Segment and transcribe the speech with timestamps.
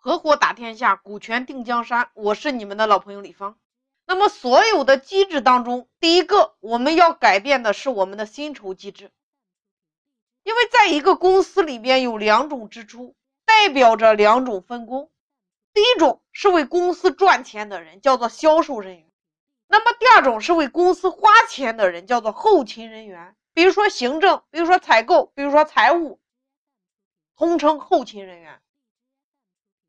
[0.00, 2.08] 合伙打天下，股权定江山。
[2.14, 3.58] 我是你们的老朋友李芳。
[4.06, 9.10] 那么，所有的机制当中，第一个我们要改变的是我们的薪酬机制，
[10.44, 15.10] 因为在一个公司里边有两种支出，代表着两种分工。
[15.74, 19.06] 第一种是为公司赚钱的人，叫做销售人员；
[19.66, 23.34] 那么第二种是为公司花钱的人，叫做后勤人员。
[23.52, 26.20] 比如说行政，比如说采购，比如说财务，
[27.36, 28.60] 通称后勤人员。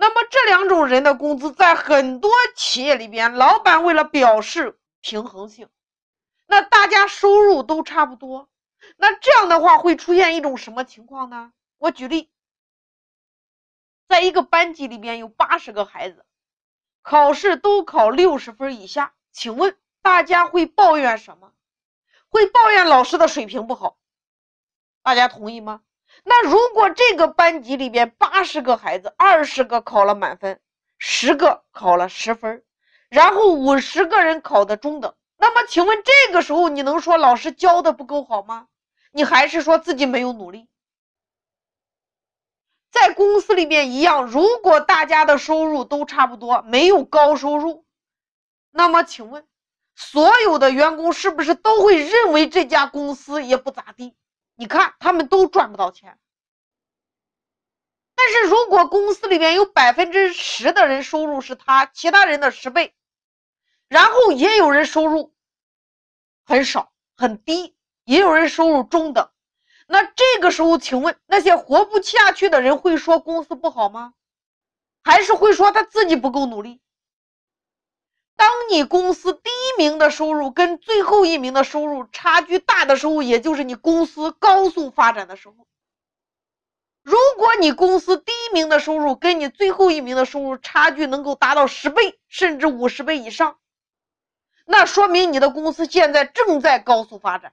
[0.00, 5.68] 那么这两种人的工资，在很多企业里边，老板为了表示平衡性，
[6.46, 8.48] 那大家收入都差不多，
[8.96, 11.52] 那这样的话会出现一种什么情况呢？
[11.76, 12.30] 我举例，
[14.08, 16.24] 在一个班级里边有八十个孩子，
[17.02, 21.52] 考试都考六十分以下，请问大家会抱怨什么？
[22.30, 23.98] 会抱怨老师的水平不好，
[25.02, 25.82] 大家同意吗？
[26.24, 30.60] 那如果这个班级里边八十个孩子，二十个考了满分，
[30.98, 32.62] 十个考了十分，
[33.08, 38.68] 然后五十个人考的中等，那么请问这个时候你能说老师教的不够好吗？
[39.12, 40.68] 你还是说自己没有努力？
[42.90, 47.84] 在公司里面一样，如果大家的收入都差不多，没有高收入，
[48.70, 49.46] 那么请问
[49.94, 54.14] 所有的员工是不是都会认为这家公司也不咋地？
[54.60, 56.18] 你看，他们都赚不到钱。
[58.14, 62.94] 但是如果公司里面有百分之十的人收入是他其他人的十倍，
[63.88, 65.32] 然后也有人收入
[66.44, 69.30] 很少很低，也有人收入中等，
[69.86, 74.12] 那这个时候，请问那些活不下去的人会说公司不好吗？
[75.02, 76.82] 还是会说他自己不够努力？
[78.40, 85.54] 当你公司第一名的收入跟最后一名的收入差距大的时候，也就是你公司高速发展的时候。
[87.02, 93.58] 如果你公司第一名的收入跟你最后一名的收入差距能够达到十倍甚至五十倍以上，
[94.64, 97.52] 那说明你的公司现在正在高速发展。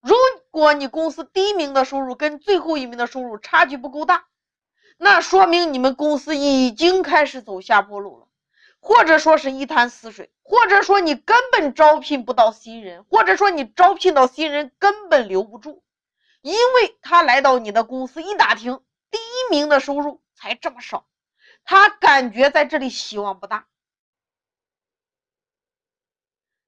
[0.00, 0.16] 如
[0.50, 4.28] 果你公司第一名的收入跟最后一名的收入差距不够大，
[4.96, 8.28] 那说明你们公司已经开始走下坡路了。
[8.80, 15.82] 或者说是一潭死水，或者说你根本招聘不到新人，或者说你招聘到新人根本留不住，
[16.40, 18.80] 因为他来到你的公司一打听，
[19.10, 21.06] 第一名的收入才这么少，
[21.64, 23.66] 他感觉在这里希望不大。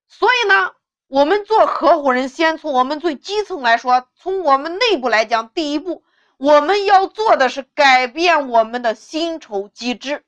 [0.07, 0.75] 所以呢，
[1.07, 6.05] 我们做合伙人，先从我们最基层来说，从我们内部来讲，第一步
[6.37, 10.25] 我们要做的是改变我们的薪酬机制。